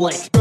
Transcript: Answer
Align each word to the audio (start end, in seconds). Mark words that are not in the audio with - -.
Answer 0.00 0.39